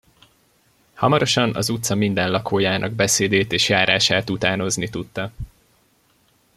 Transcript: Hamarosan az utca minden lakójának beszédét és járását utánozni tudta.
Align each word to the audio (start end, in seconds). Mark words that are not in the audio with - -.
Hamarosan 0.93 1.55
az 1.55 1.69
utca 1.69 1.95
minden 1.95 2.31
lakójának 2.31 2.93
beszédét 2.93 3.51
és 3.51 3.69
járását 3.69 4.29
utánozni 4.29 4.89
tudta. 4.89 5.31